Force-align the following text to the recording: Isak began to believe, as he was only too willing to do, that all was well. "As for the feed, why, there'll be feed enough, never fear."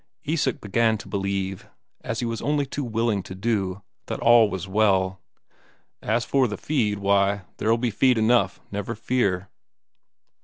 Isak 0.23 0.59
began 0.61 0.97
to 0.97 1.07
believe, 1.07 1.69
as 2.03 2.21
he 2.21 2.25
was 2.25 2.41
only 2.41 2.65
too 2.65 2.83
willing 2.83 3.21
to 3.21 3.35
do, 3.35 3.83
that 4.07 4.19
all 4.19 4.49
was 4.49 4.67
well. 4.67 5.21
"As 6.01 6.25
for 6.25 6.47
the 6.47 6.57
feed, 6.57 6.97
why, 6.97 7.43
there'll 7.57 7.77
be 7.77 7.91
feed 7.91 8.17
enough, 8.17 8.59
never 8.71 8.95
fear." 8.95 9.47